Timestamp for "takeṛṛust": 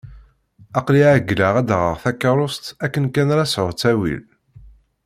2.03-2.65